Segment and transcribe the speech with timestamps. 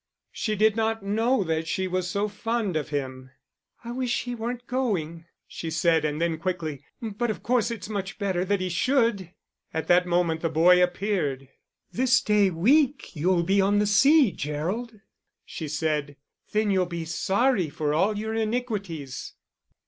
[0.31, 3.29] She did not know that she was so fond of him.
[3.83, 8.17] "I wish he weren't going," she said, and then quickly: "but of course it's much
[8.17, 9.31] better that he should!"
[9.75, 11.49] At that moment the boy appeared.
[11.91, 15.01] "This day week you'll be on the sea, Gerald,"
[15.45, 16.15] she said.
[16.51, 19.35] "Then you'll be sorry for all your iniquities."